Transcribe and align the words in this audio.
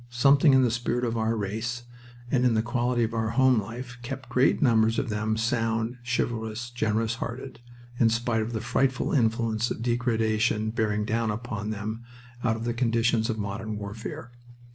Something 0.09 0.55
in 0.55 0.63
the 0.63 0.71
spirit 0.71 1.03
of 1.05 1.15
our 1.15 1.35
race 1.37 1.83
and 2.31 2.43
in 2.43 2.55
the 2.55 2.63
quality 2.63 3.03
of 3.03 3.13
our 3.13 3.29
home 3.29 3.61
life 3.61 3.99
kept 4.01 4.29
great 4.29 4.59
numbers 4.59 4.97
of 4.97 5.09
them 5.09 5.37
sound, 5.37 5.99
chivalrous, 6.03 6.71
generous 6.71 7.13
hearted, 7.21 7.59
in 7.99 8.09
spite 8.09 8.41
of 8.41 8.51
the 8.53 8.61
frightful 8.61 9.13
influences 9.13 9.69
of 9.77 9.83
degradation 9.83 10.71
bearing 10.71 11.05
down 11.05 11.29
upon 11.29 11.69
them 11.69 12.03
out 12.43 12.55
of 12.55 12.63
the 12.63 12.73
conditions 12.73 13.29
of 13.29 13.37
modern 13.37 13.77
warfare. 13.77 14.31